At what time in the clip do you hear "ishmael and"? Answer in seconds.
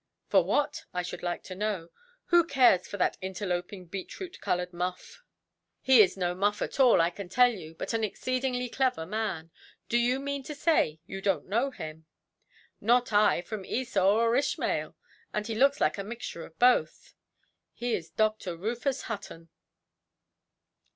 14.35-15.45